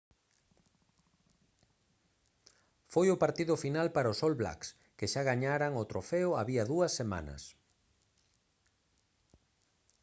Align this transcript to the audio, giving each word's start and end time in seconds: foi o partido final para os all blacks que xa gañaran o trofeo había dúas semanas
foi 2.93 3.07
o 3.11 3.19
partido 3.23 3.53
final 3.63 3.87
para 3.95 4.11
os 4.13 4.19
all 4.25 4.35
blacks 4.41 4.69
que 4.97 5.09
xa 5.11 5.21
gañaran 5.29 5.73
o 5.81 5.87
trofeo 5.91 6.29
había 6.41 6.63
dúas 6.73 6.91
semanas 6.99 7.41